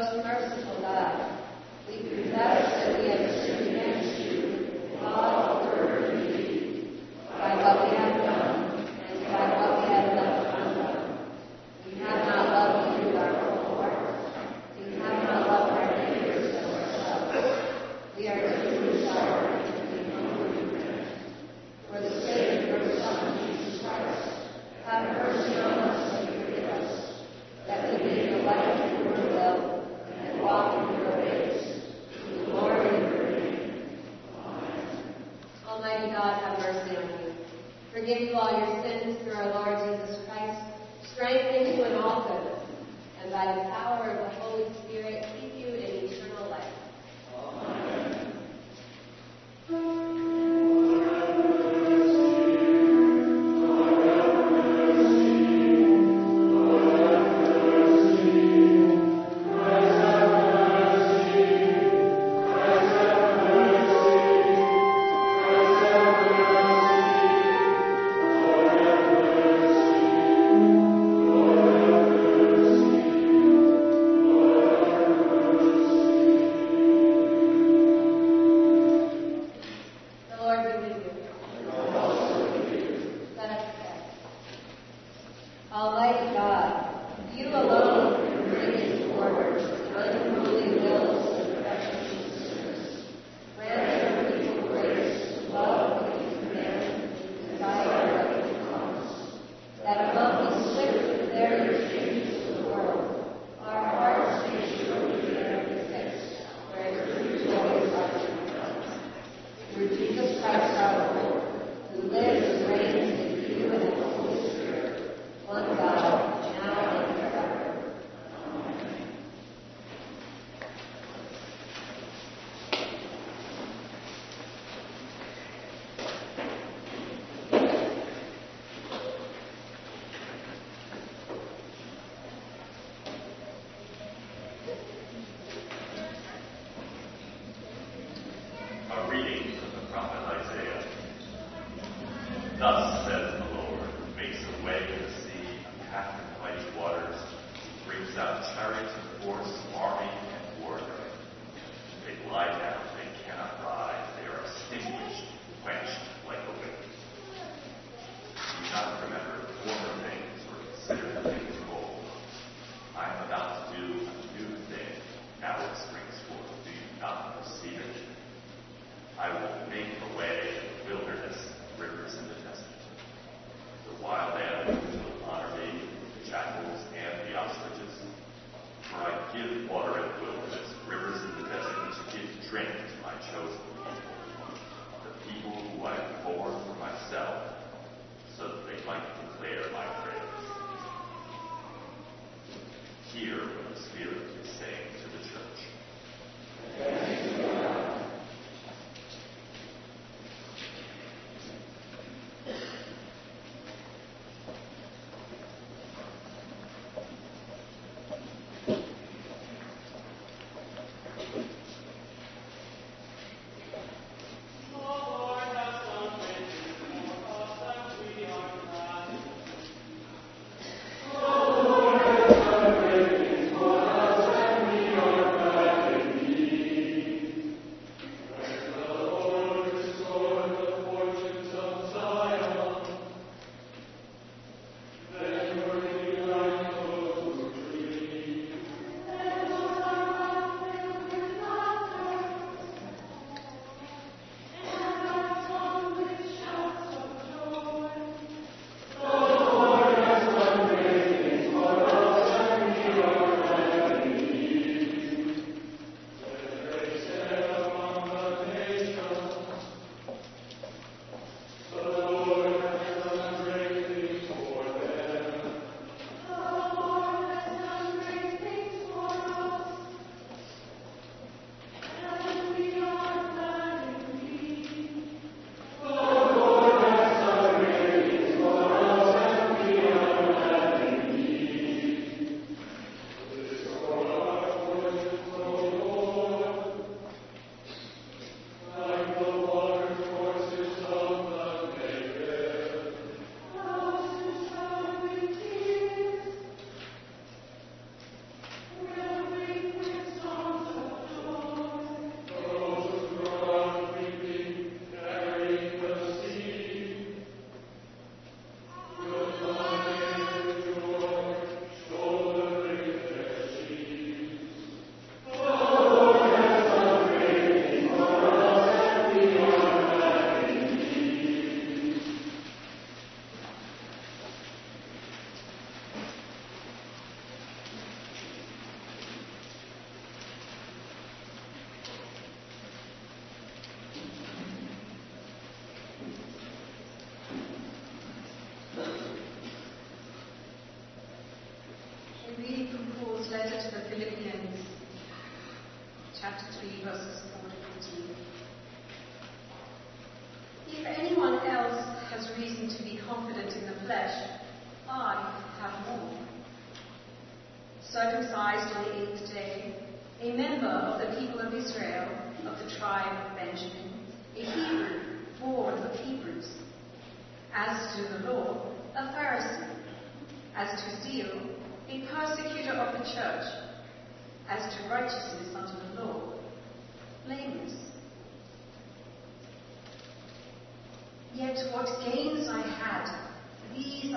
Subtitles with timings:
[0.00, 0.37] those in our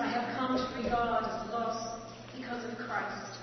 [0.02, 2.00] I have come to regard as loss
[2.36, 3.38] because of Christ.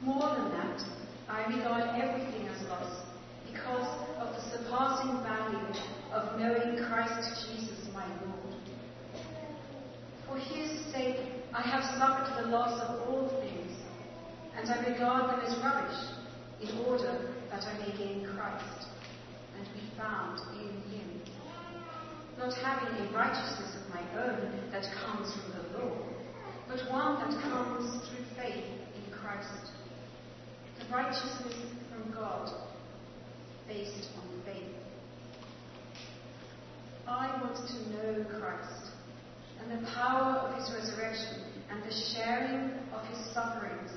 [0.00, 0.80] More than that,
[1.28, 3.02] I regard everything as loss
[3.50, 3.88] because
[4.20, 5.74] of the surpassing value
[6.12, 8.54] of knowing Christ Jesus my Lord.
[10.28, 11.18] For his sake
[11.52, 13.76] I have suffered the loss of all things,
[14.56, 15.98] and I regard them as rubbish,
[16.62, 18.86] in order that I may gain Christ
[19.58, 20.77] and be found in
[22.38, 25.96] not having a righteousness of my own that comes from the law,
[26.68, 28.64] but one that comes through faith
[28.94, 29.72] in Christ,
[30.78, 31.54] the righteousness
[31.90, 32.48] from God
[33.66, 34.72] based on faith.
[37.08, 38.92] I want to know Christ
[39.60, 43.90] and the power of his resurrection and the sharing of his sufferings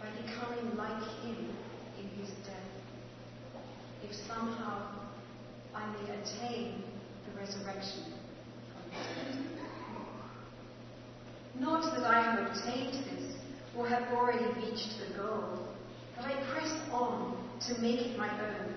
[0.00, 1.48] by becoming like him
[1.98, 2.54] in his death,
[4.04, 5.08] if somehow
[5.74, 6.84] I may attain
[7.38, 8.12] resurrection.
[11.58, 13.34] Not that I have obtained this
[13.76, 15.68] or have already reached the goal,
[16.16, 17.36] but I press on
[17.68, 18.74] to make it my own,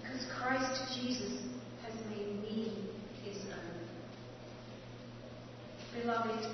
[0.00, 1.42] because Christ Jesus
[1.82, 2.88] has made me
[3.22, 3.70] his own.
[6.00, 6.46] Beloved,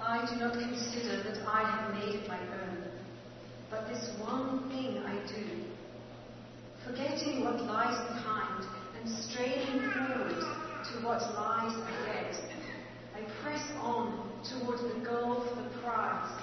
[0.00, 2.84] I do not consider that I have made it my own,
[3.70, 5.44] but this one thing I do,
[6.86, 8.64] forgetting what lies behind
[9.06, 12.36] straining forward to what lies ahead.
[13.14, 16.42] I press on toward the goal for the prize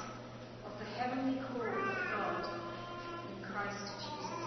[0.65, 2.45] of the heavenly call of God
[3.29, 4.43] in Christ Jesus.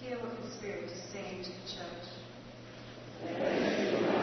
[0.00, 1.64] Hear what the Spirit is saying to the
[3.24, 4.17] church.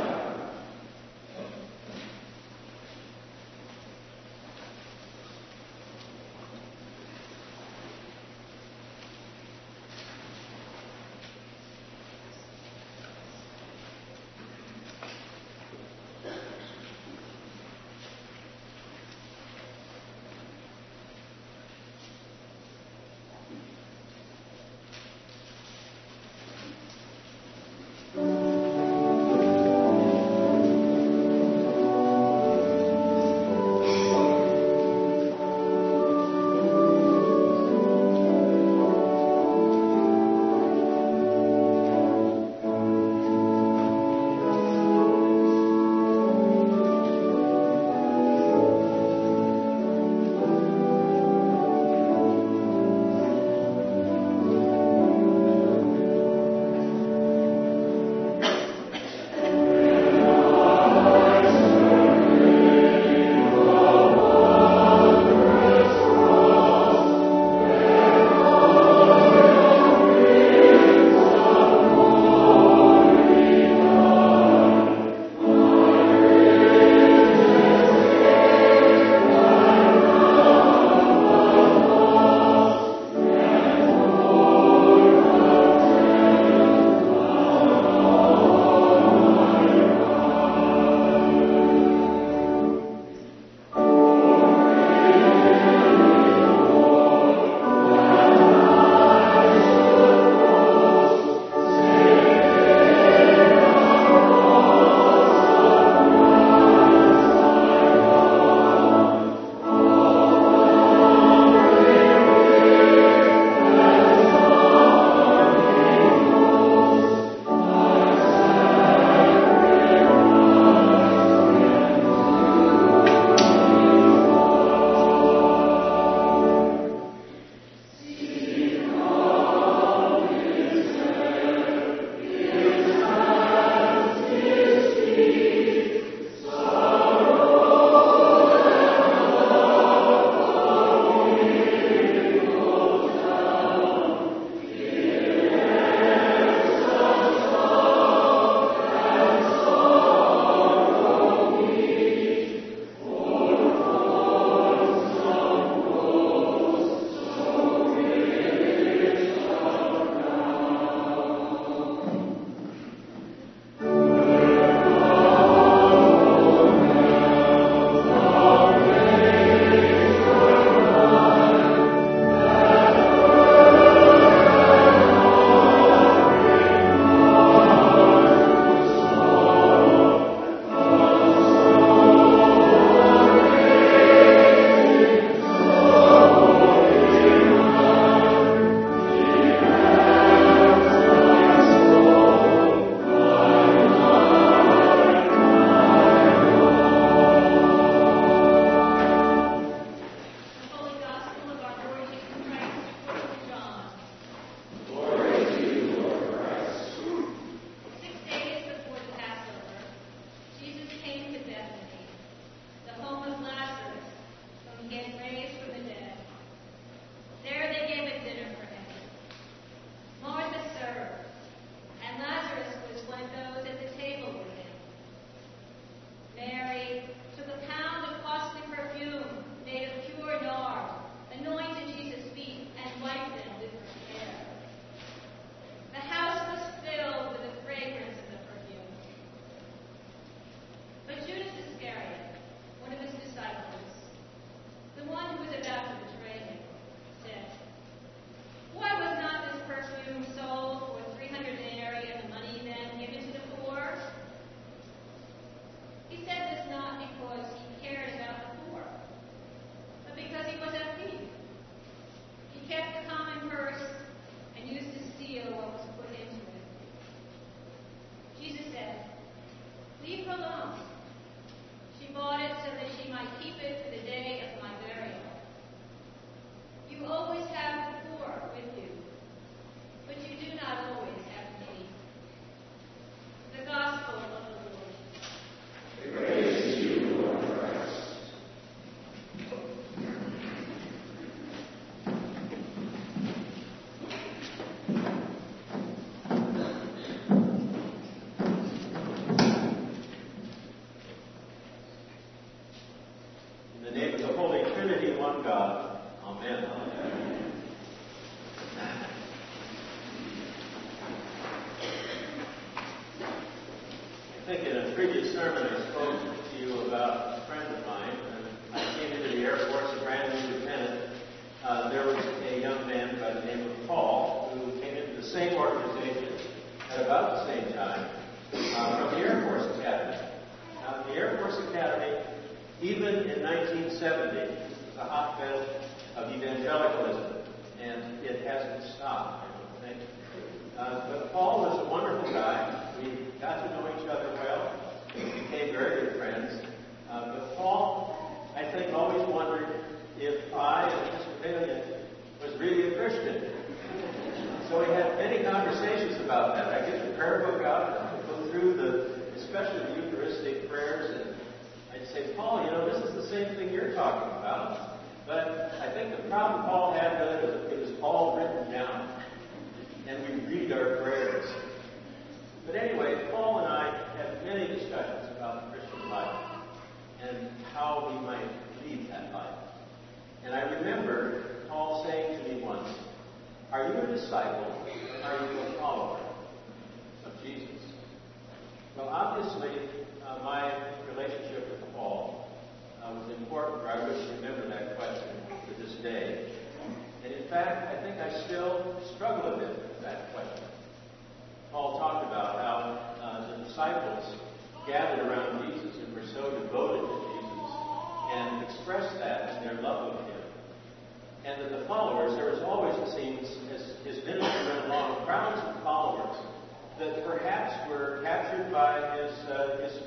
[417.26, 420.04] Perhaps were captured by his, uh, his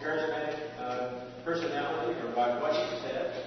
[0.00, 3.44] charismatic uh, personality or by what he said,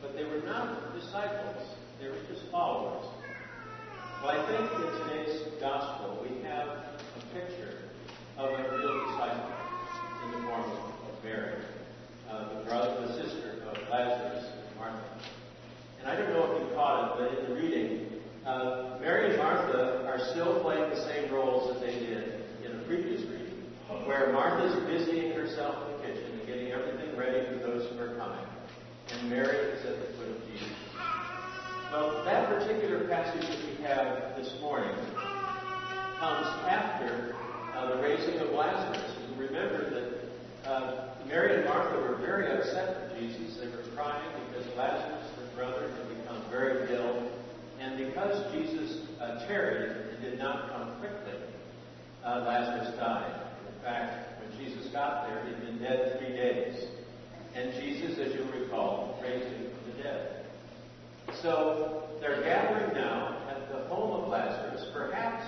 [0.00, 1.62] but they were not disciples.
[2.00, 3.06] They were just followers.
[4.22, 7.90] Well, I think in today's gospel we have a picture
[8.38, 9.50] of a real disciple
[10.24, 11.60] in the form of Mary,
[12.30, 15.02] uh, the brother, the sister of Lazarus and Martha.
[16.00, 18.06] And I don't know if you caught it, but in the reading,
[18.46, 22.33] uh, Mary and Martha are still playing the same roles that they did
[22.86, 23.64] previous reading,
[24.04, 28.16] where Martha's busying herself in the kitchen and getting everything ready for those who are
[28.16, 28.44] coming,
[29.12, 30.76] and Mary is at the foot of Jesus.
[31.92, 34.94] Well, that particular passage that we have this morning
[36.18, 37.36] comes after
[37.74, 39.16] uh, the raising of Lazarus.
[39.28, 43.58] And remember that uh, Mary and Martha were very upset with Jesus.
[43.60, 47.30] They were crying because Lazarus, their brother, had become very ill.
[47.80, 51.43] And because Jesus uh, tarried and did not come quickly,
[52.24, 53.40] uh, Lazarus died.
[53.68, 56.88] In fact, when Jesus got there, he'd been dead three days.
[57.54, 60.46] And Jesus, as you'll recall, raised him from the dead.
[61.42, 65.44] So they're gathering now at the home of Lazarus, perhaps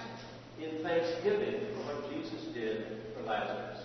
[0.61, 3.81] in thanksgiving for what Jesus did for Lazarus.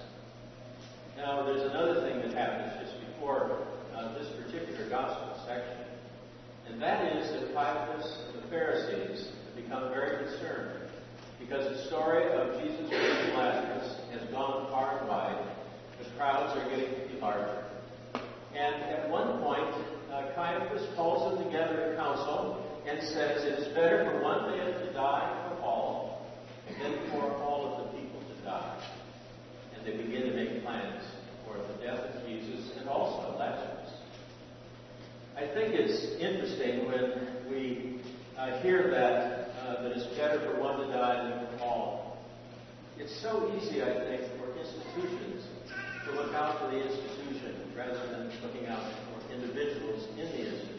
[1.17, 5.85] Now, there's another thing that happens just before uh, this particular gospel section,
[6.67, 10.80] and that is that Caiaphas and the Pharisees become very concerned
[11.51, 15.45] because the story of Jesus raising Lazarus has gone far and wide.
[16.01, 17.65] The crowds are getting to be larger.
[18.55, 19.67] And at one point,
[20.13, 24.79] uh, Caiaphas calls them together in council and says it is better for one man
[24.79, 26.25] to die for all
[26.81, 28.87] than for all of the people to die.
[29.75, 31.03] And they begin to make plans
[31.45, 33.91] for the death of Jesus and also Lazarus.
[35.35, 37.99] I think it's interesting when we
[38.37, 42.17] uh, hear that uh, it's better for one to die than for all.
[42.97, 45.47] It's so easy, I think, for institutions
[46.05, 50.70] to look out for the institution rather than looking out for individuals in the institution.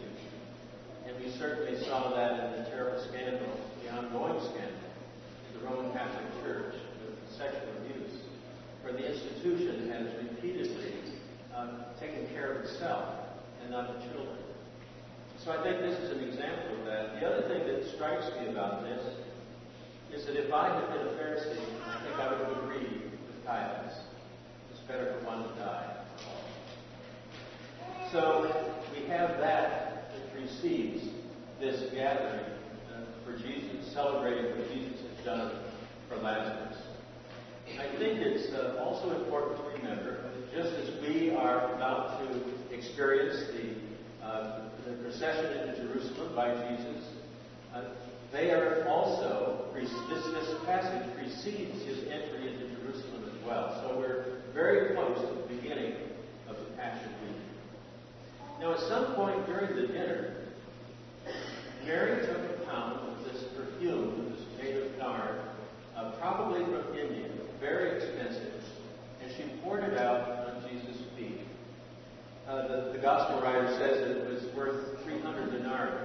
[46.42, 47.05] by Jesus.
[47.72, 47.83] Uh,
[48.33, 53.81] they are also, this, this passage precedes his entry into Jerusalem as well.
[53.81, 55.94] So we're very close to the beginning
[56.48, 57.37] of the Passion Week.
[58.59, 60.35] Now, at some point during the dinner,
[61.85, 65.40] Mary took a pound of this perfume, that was made of nard,
[65.96, 67.28] uh, probably from India,
[67.61, 68.64] very expensive,
[69.22, 71.40] and she poured it out on Jesus' feet.
[72.48, 76.01] Uh, the, the, Gospel writer says that it was worth 300 denarii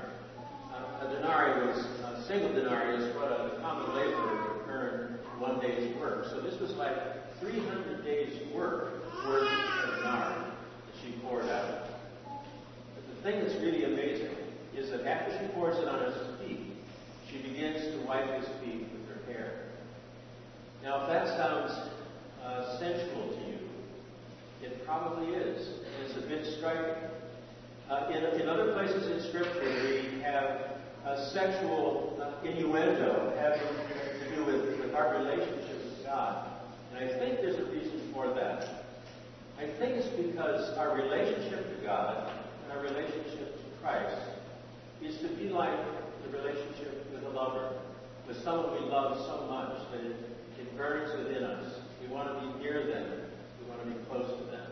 [2.28, 6.26] single denarii is what a common laborer would earn one day's work.
[6.26, 6.94] So this was like
[7.40, 11.88] 300 days' work worth a denarii that she poured out.
[12.26, 14.36] But the thing that's really amazing
[14.76, 16.60] is that after she pours it on his feet,
[17.32, 19.62] she begins to wipe his feet with her hair.
[20.84, 21.72] Now, if that sounds
[22.44, 23.60] uh, sensual to you,
[24.64, 25.80] it probably is.
[26.04, 27.04] It's a bit striking.
[27.90, 30.77] Uh, in, in other places in Scripture, we have
[31.08, 36.52] a sexual uh, innuendo having to do with, with our relationship with God.
[36.92, 38.84] And I think there's a reason for that.
[39.58, 42.30] I think it's because our relationship to God
[42.64, 44.20] and our relationship to Christ
[45.02, 45.80] is to be like
[46.26, 47.80] the relationship with a lover,
[48.28, 50.16] with someone we love so much that it,
[50.60, 51.80] it burns within us.
[52.02, 53.22] We want to be near them.
[53.62, 54.68] We want to be close to them.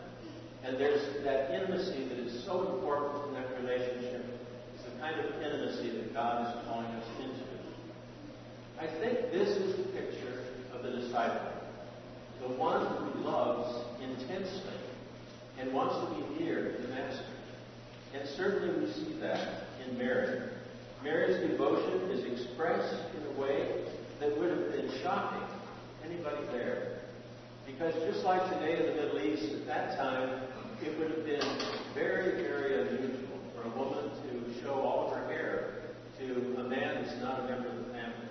[0.65, 4.25] And there's that intimacy that is so important in that relationship.
[4.75, 7.43] It's the kind of intimacy that God is calling us into.
[8.79, 11.51] I think this is the picture of the disciple.
[12.39, 14.79] The one who loves intensely
[15.59, 17.25] and wants to be near the Master.
[18.13, 20.51] And certainly we see that in Mary.
[21.03, 23.83] Mary's devotion is expressed in a way
[24.21, 25.45] that would have been shocking
[26.05, 26.99] anybody there.
[27.67, 30.43] Because just like today in the Middle East, at that time,
[30.81, 31.43] it would have been
[31.93, 35.34] very, very unusual for a woman to show all of her hair
[36.19, 38.29] to a man that's not a member of the family.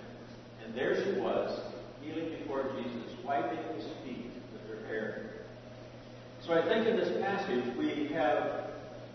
[0.63, 1.59] And there she was,
[2.01, 5.31] kneeling before Jesus, wiping his feet with her hair.
[6.45, 8.71] So I think in this passage we have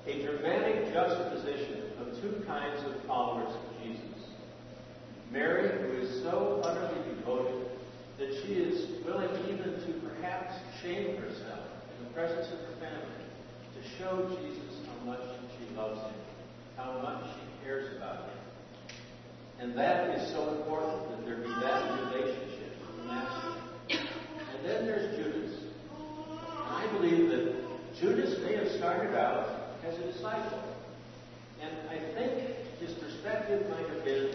[0.07, 4.05] a dramatic juxtaposition of two kinds of followers of Jesus.
[5.31, 7.69] Mary, who is so utterly devoted
[8.19, 13.21] that she is willing even to perhaps shame herself in the presence of her family
[13.75, 15.23] to show Jesus how much
[15.57, 16.21] she loves him,
[16.77, 18.40] how much she cares about him.
[19.61, 23.61] And that is so important that there be that relationship with Master.
[23.91, 25.55] And then there's Judas.
[26.65, 27.55] I believe that
[28.01, 30.65] Judas may have started out as a disciple.
[31.61, 34.33] And I think his perspective might have been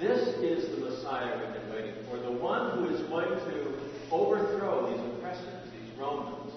[0.00, 3.78] this is the Messiah we've been waiting for, the one who is going to
[4.10, 6.50] overthrow these oppressors, these Romans.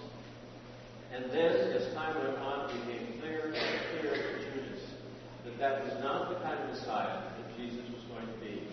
[1.13, 4.81] And then, as time went on, it became clearer and clearer to Judas
[5.45, 8.63] that that was not the kind of Messiah Jesus was going to be.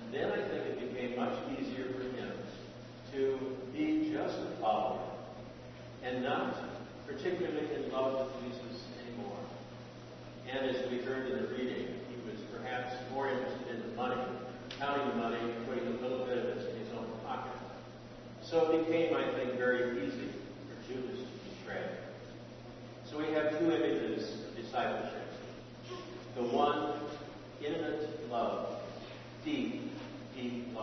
[0.00, 2.32] And then I think it became much easier for him
[3.12, 3.38] to
[3.72, 5.00] be just a follower
[6.02, 6.56] and not
[7.06, 9.38] particularly in love with Jesus anymore.
[10.50, 14.20] And as we heard in the reading, he was perhaps more interested in the money,
[14.78, 17.52] counting the money, putting a little bit of it in his own pocket.
[18.42, 20.28] So it became, I think, very easy
[20.68, 21.86] for Judas to betray.
[23.08, 25.28] So we have two images of discipleship.
[26.34, 26.94] The one,
[27.64, 28.76] intimate love,
[29.44, 29.92] deep,
[30.34, 30.81] deep love,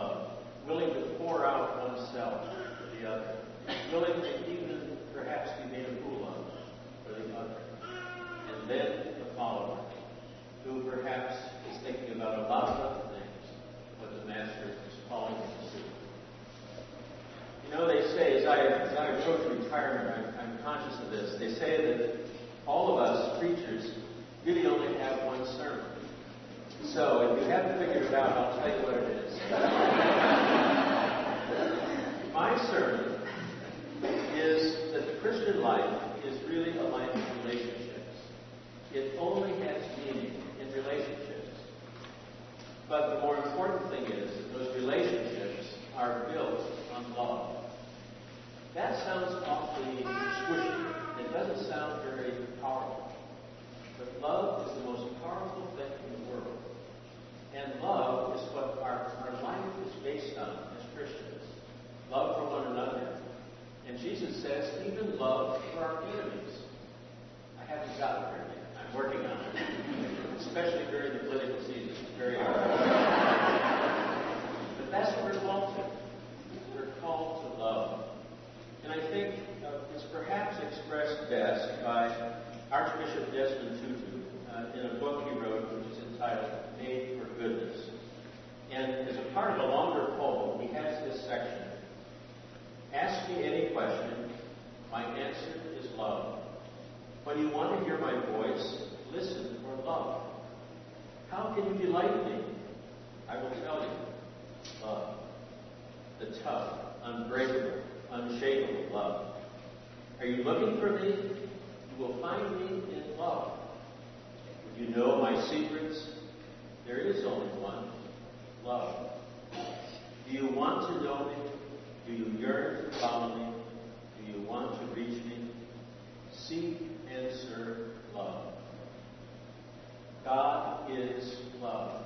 [130.24, 132.02] God is love.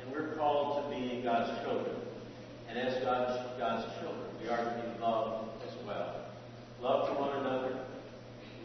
[0.00, 1.96] And we're called to be God's children.
[2.68, 6.16] And as God's, God's children, we are to be loved as well.
[6.80, 7.78] Love to one another,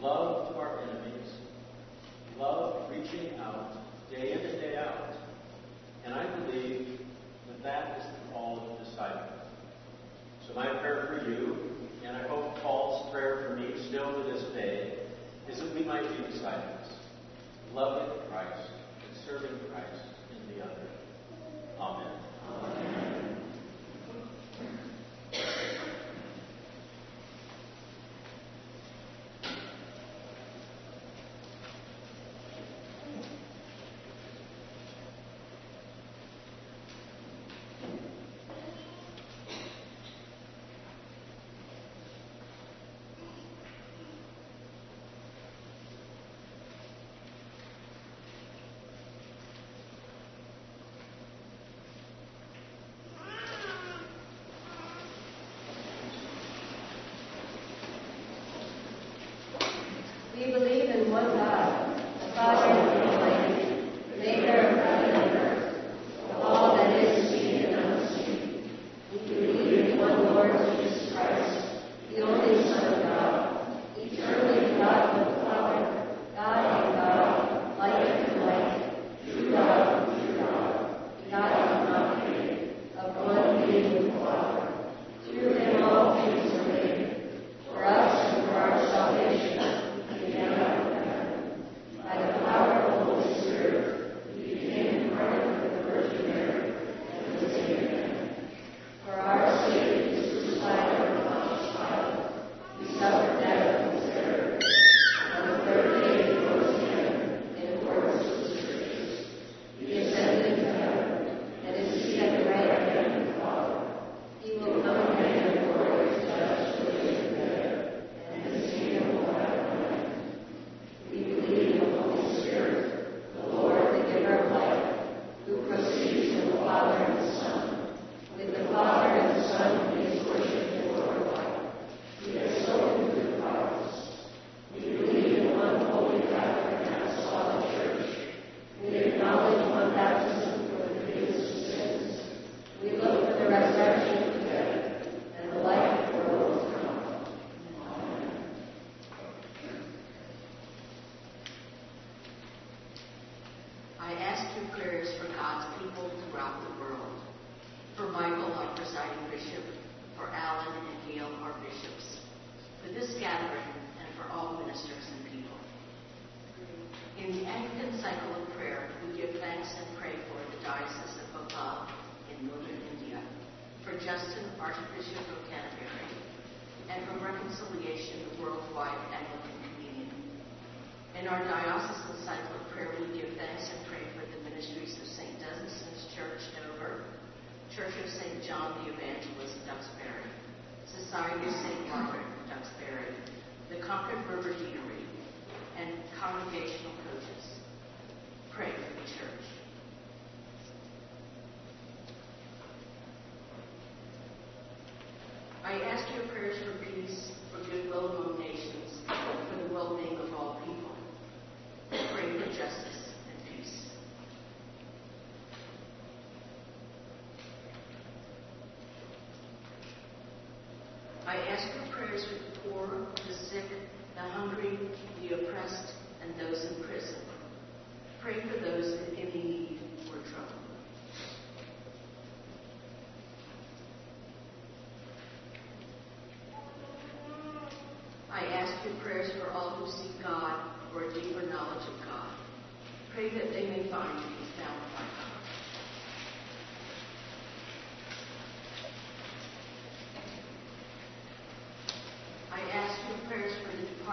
[0.00, 1.30] love to our enemies,
[2.38, 3.76] love reaching out
[4.10, 5.14] day in and day out.
[6.04, 6.98] And I believe
[7.48, 9.28] that that is the call of the disciple.
[10.46, 11.56] So my prayer for you,
[12.04, 14.94] and I hope Paul's prayer for me still to this day,
[15.48, 16.88] is that we might be disciples,
[17.74, 18.70] loving Christ,
[19.28, 20.88] serving Christ in the other.
[21.78, 22.27] Amen.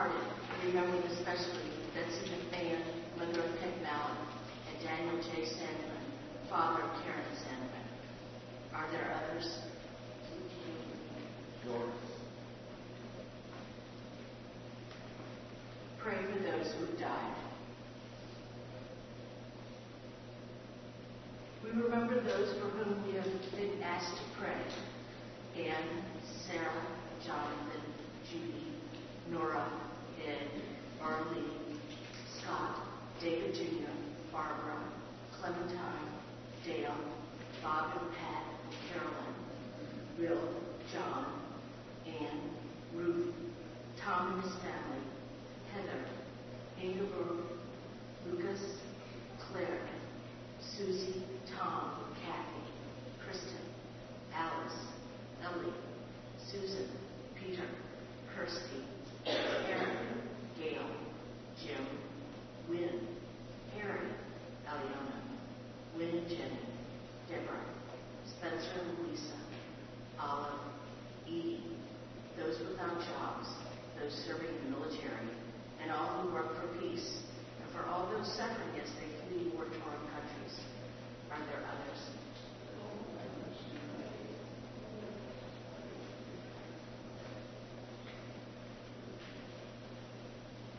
[0.05, 2.81] Remembering remembered especially Betsy McMahon,
[3.17, 4.17] mother of Peg Mallon,
[4.69, 5.45] and Daniel J.
[5.45, 6.03] Sandman,
[6.49, 7.85] father of Karen Sandman.
[8.73, 9.59] Are there others?
[11.67, 11.89] Lord.
[15.99, 17.35] Pray for those who have died.
[21.63, 25.63] We remember those for whom we have been asked to pray.
[25.63, 26.03] Anne,
[26.45, 26.85] Sarah,
[27.25, 27.81] Jonathan,
[28.29, 28.67] Judy,
[29.31, 29.67] Nora,
[30.27, 30.49] Ed,
[32.39, 32.87] Scott,
[33.21, 33.91] David Jr.,
[34.31, 34.77] Barbara,
[35.39, 36.09] Clementine,
[36.65, 36.95] Dale,
[37.61, 38.43] Bob and Pat,
[38.89, 39.35] Carolyn,
[40.19, 40.49] Will,
[40.91, 41.25] John,
[42.07, 42.39] Ann,
[42.95, 43.33] Ruth,
[44.03, 45.03] Tom and his family,
[45.73, 46.05] Heather,
[46.81, 47.45] Ingeborg,
[48.27, 48.61] Lucas,
[49.39, 49.79] Claire,
[50.59, 51.23] Susie,
[51.57, 52.63] Tom, Kathy,
[53.23, 53.61] Kristen,
[54.33, 54.79] Alice,
[55.43, 55.73] Ellie,
[56.51, 56.87] Susan,
[57.35, 57.65] Peter,
[58.35, 58.83] Kirsty,
[59.25, 60.04] Aaron,
[62.69, 63.07] Wynn,
[63.77, 64.07] Harry,
[64.67, 65.17] Aliona,
[65.97, 66.59] Wynn and Jenny,
[67.29, 67.65] Deborah,
[68.27, 69.37] Spencer and Lisa,
[70.19, 70.59] Olive,
[71.27, 71.63] Edie,
[72.37, 73.47] those without jobs,
[73.99, 75.29] those serving in the military,
[75.81, 77.21] and all who work for peace,
[77.61, 80.59] and for all those suffering as they flee war-torn countries.
[81.31, 82.01] Are there others?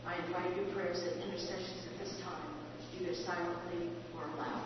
[0.05, 2.47] I invite your prayers and intercessions at this time,
[2.99, 4.63] either silently or aloud.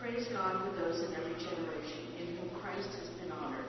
[0.00, 3.64] Praise God with those in every generation in whom Christ has been honored.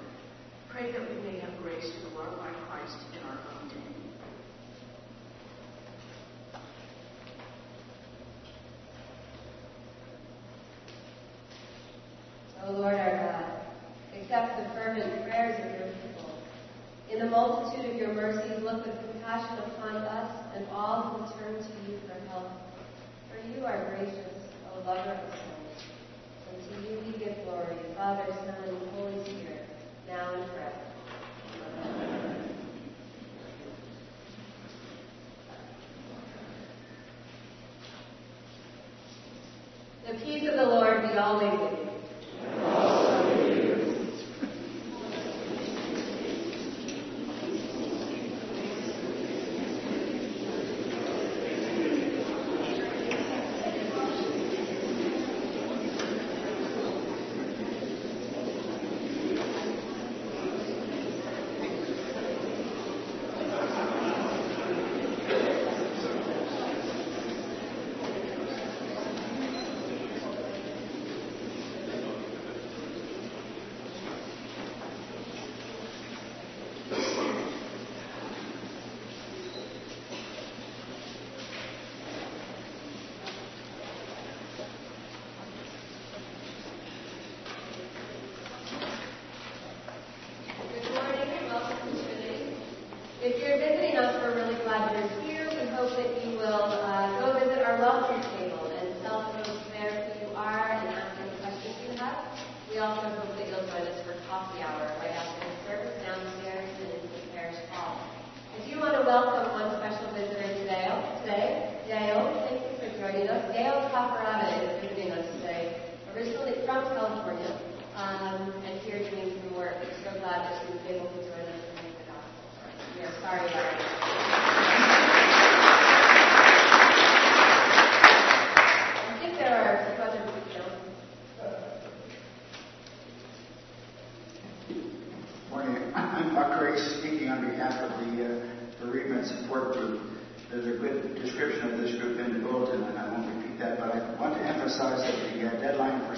[0.70, 3.76] Pray that we may have grace to glorify Christ in our own day.
[12.68, 13.46] O Lord our God,
[14.20, 16.32] accept the fervent prayers of your people.
[17.12, 21.56] In the multitude of your mercies, look with compassion upon us and all who turn
[21.56, 22.50] to you for help.
[23.30, 24.40] For you are gracious,
[24.74, 25.84] O lover of souls.
[26.50, 29.68] And to you we give glory, Father, Son, and Holy Spirit,
[30.08, 30.85] now and forever.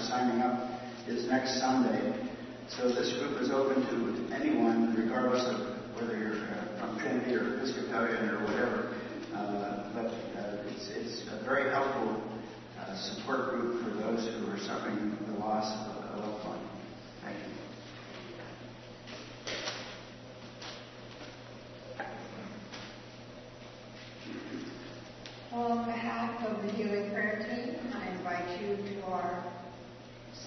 [0.00, 2.14] Signing up is next Sunday.
[2.68, 7.56] So this group is open to anyone, regardless of whether you're uh, from Trinity or
[7.56, 8.94] Episcopalian or whatever.
[9.34, 10.06] Uh, but
[10.38, 12.22] uh, it's, it's a very helpful
[12.78, 16.60] uh, support group for those who are suffering the loss of a loved one.
[17.24, 17.44] Thank you.
[25.52, 29.42] On behalf of the Healing Prayer Team, I invite you to our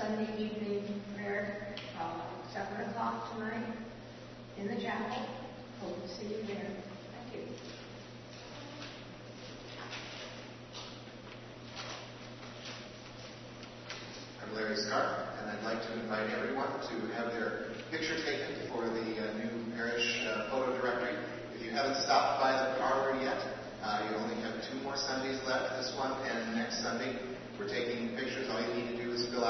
[0.01, 2.21] Sunday evening prayer, uh,
[2.51, 3.63] 7 o'clock tonight
[4.57, 5.27] in the chapel.
[5.79, 6.73] Hope to see you there.
[7.13, 7.53] Thank you.
[14.41, 18.85] I'm Larry Scarf, and I'd like to invite everyone to have their picture taken for
[18.85, 21.13] the uh, new parish uh, photo directory.
[21.53, 23.37] If you haven't stopped by the parlor yet,
[23.83, 27.19] uh, you only have two more Sundays left, this one and next Sunday.
[27.59, 28.49] We're taking pictures.
[28.49, 28.80] All you need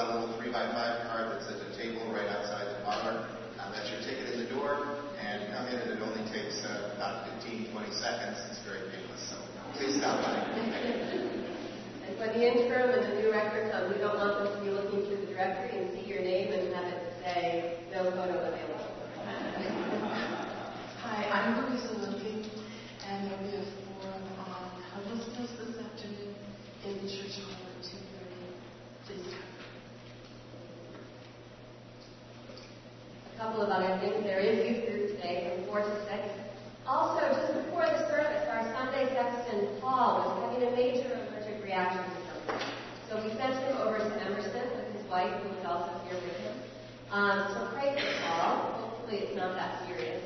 [0.01, 3.05] about a little 3 by 5 card that's at the table right outside the bar.
[3.05, 6.25] Uh, um, that's your ticket in the door, and you come in, and it only
[6.33, 8.41] takes uh, about 15, 20 seconds.
[8.49, 9.37] It's very painless, so
[9.77, 10.33] please stop by.
[10.57, 14.73] and for the interim and the new records, um, we don't want them to be
[14.73, 18.89] looking through the directory and see your name and have it say, no photo available.
[21.05, 22.49] Hi, I'm Louisa Limpy,
[23.05, 23.65] and there'll be a
[24.01, 26.33] forum on homelessness this afternoon
[26.89, 28.01] in the Church Hall at 2.30.
[29.05, 29.50] Please come.
[33.41, 34.21] Couple of other things.
[34.21, 36.29] There is youth group today from 4 to 6.
[36.85, 42.05] Also, just before the service, our Sunday sexton, Paul, was having a major allergic reaction
[42.05, 42.61] to something.
[43.09, 46.37] So we sent him over to Emerson with his wife, who was also here with
[46.45, 46.53] him.
[47.09, 48.53] Um, so pray for Paul.
[48.77, 50.21] Hopefully it's not that serious.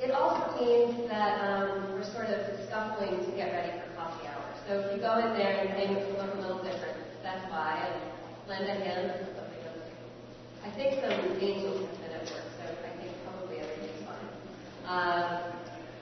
[0.00, 4.48] It also means that um, we're sort of scuffling to get ready for coffee hour.
[4.64, 7.76] So if you go in there and things look a little different, that's why.
[7.76, 9.28] And lend a hand.
[10.68, 14.28] I think some angels have been at work, so I think probably everything's fine.
[14.88, 15.52] Um,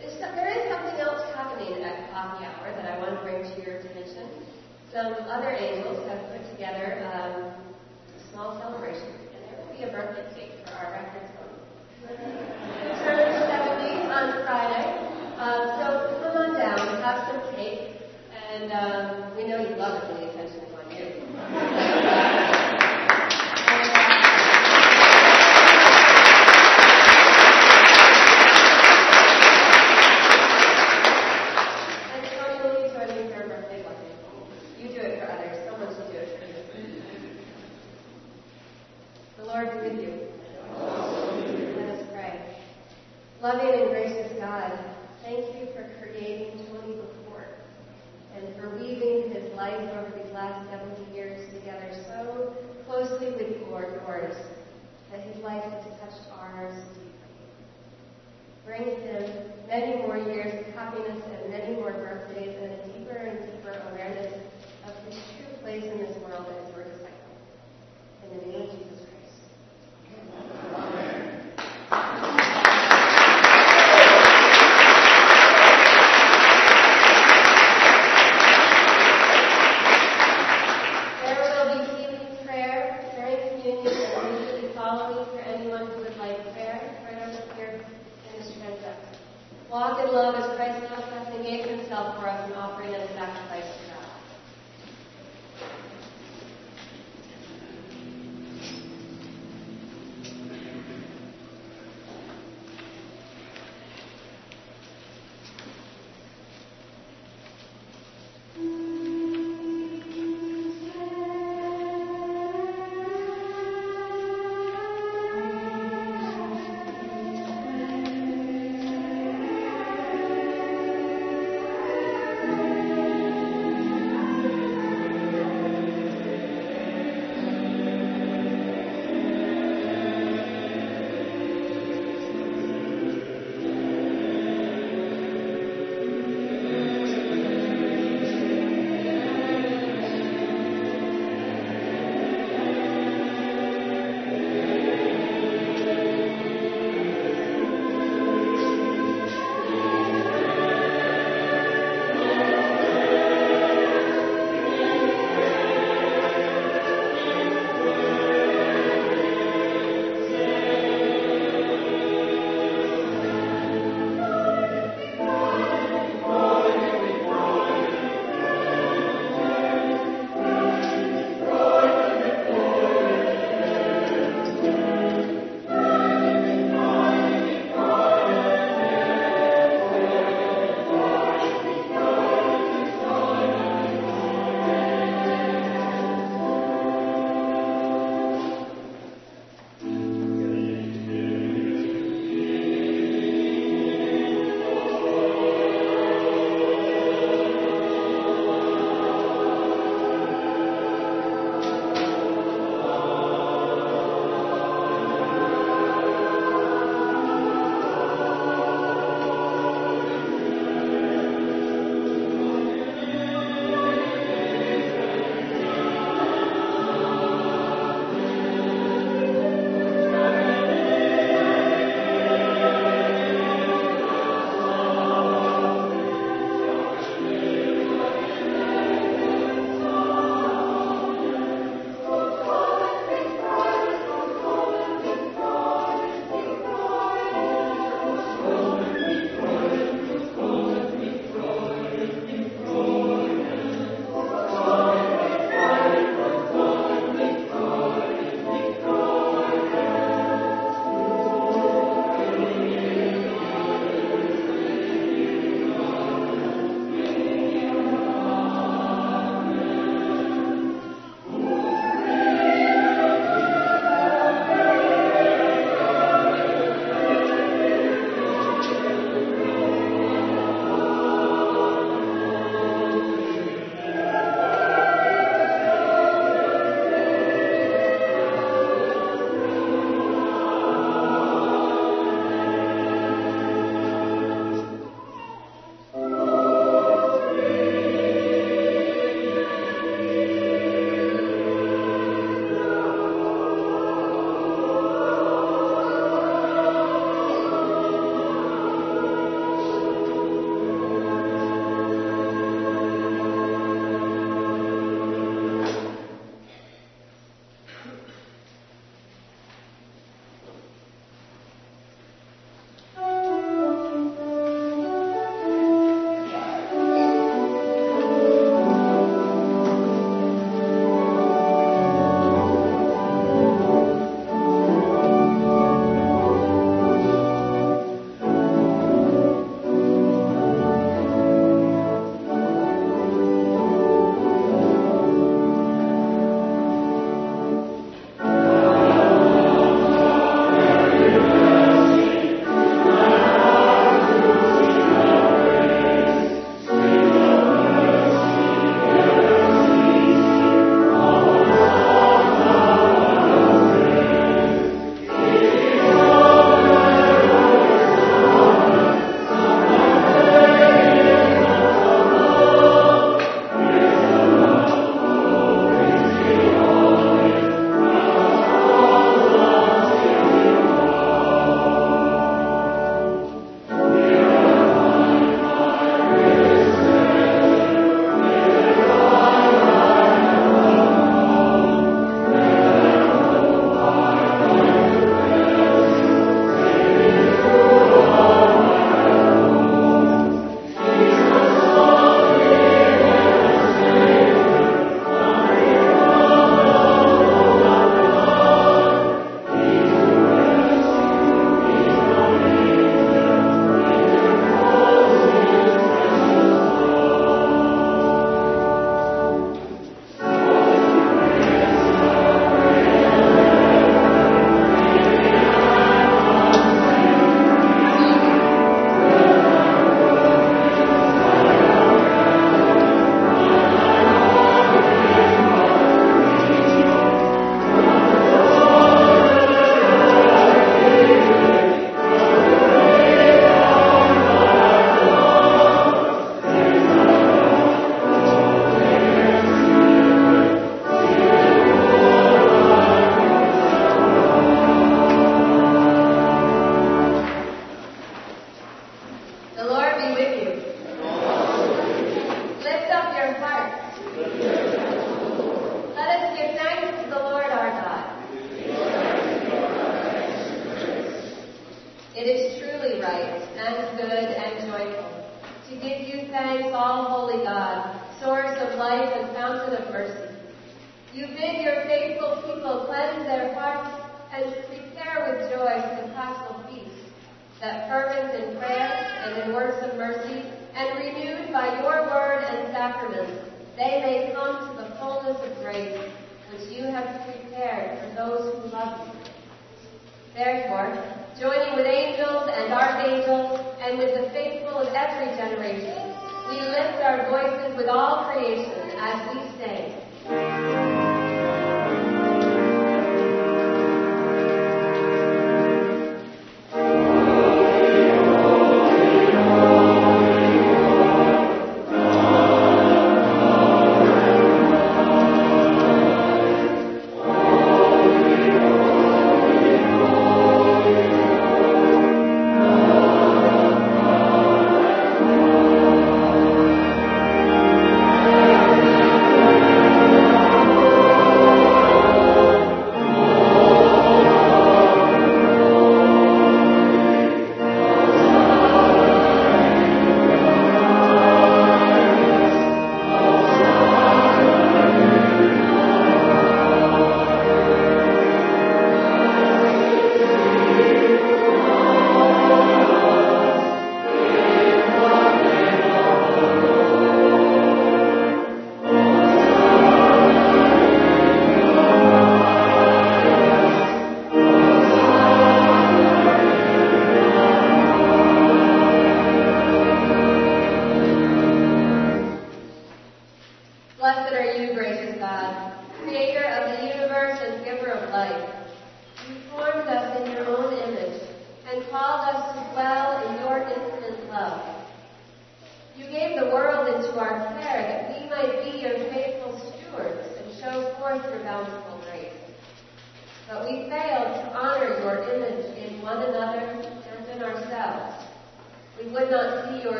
[0.00, 3.78] there is something else happening at coffee hour that I want to bring to your
[3.78, 4.26] attention.
[4.92, 9.92] Some other angels have put together um, a small celebration, and there will be a
[9.92, 11.54] birthday cake for our records home.
[12.10, 14.98] Who turns 70 on Friday.
[15.38, 18.02] Um, so come on down, have some cake,
[18.50, 19.21] and um,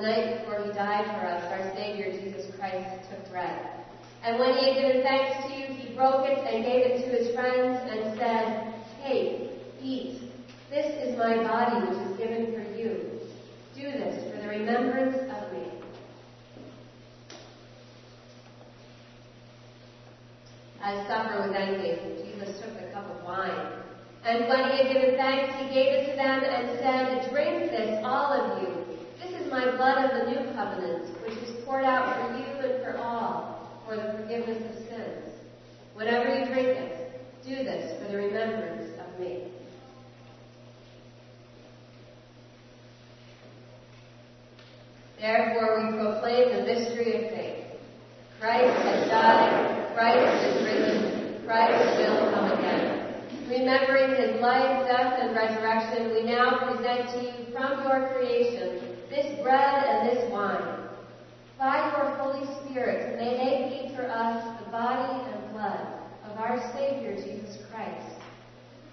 [0.00, 3.70] the night before he died for us, our Savior Jesus Christ took bread.
[4.22, 7.18] And when he had given thanks to you, he broke it and gave it to
[7.18, 8.74] his friends and said,
[9.04, 9.50] Take,
[9.82, 10.32] eat.
[10.70, 13.20] This is my body which is given for you.
[13.74, 15.68] Do this for the remembrance of me.
[20.82, 23.82] As supper was ending, Jesus took a cup of wine.
[24.24, 28.00] And when he had given thanks, he gave it to them and said, Drink this,
[28.04, 28.79] all of you.
[29.50, 33.82] My blood of the new covenant, which is poured out for you and for all,
[33.84, 35.34] for the forgiveness of sins.
[35.94, 39.48] Whenever you drink it, do this for the remembrance of me.
[45.18, 47.64] Therefore, we proclaim the mystery of faith.
[48.38, 53.24] Christ has died, Christ is risen, Christ will come again.
[53.48, 59.42] Remembering his life, death, and resurrection, we now present to you from your creation this
[59.42, 60.88] bread and this wine.
[61.58, 65.86] By your Holy Spirit, may they be for us the body and blood
[66.30, 68.16] of our Savior Jesus Christ.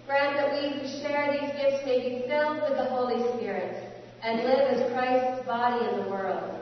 [0.07, 4.43] Grant that we who share these gifts may be filled with the Holy Spirit and
[4.43, 6.59] live as Christ's body in the world.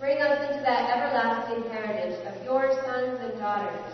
[0.00, 3.92] Bring us into that everlasting heritage of your sons and daughters,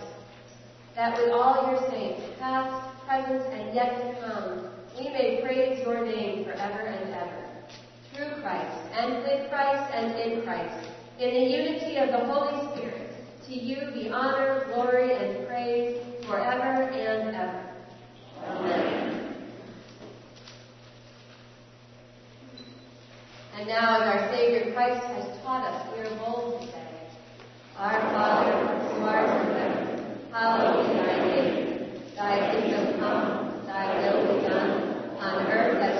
[0.95, 6.05] that with all your saints, past, present, and yet to come, we may praise your
[6.05, 7.39] name forever and ever
[8.21, 13.12] through Christ, and with Christ, and in Christ, in the unity of the Holy Spirit,
[13.47, 17.71] to you be honor, glory, and praise forever and ever.
[18.47, 19.37] Amen.
[23.57, 26.89] And now, as our Savior Christ has taught us, we are bold to say,
[27.79, 28.53] Our Father,
[28.95, 32.03] who art in heaven, hallowed be thy name.
[32.16, 36.00] Thy kingdom come, thy will be done, on earth as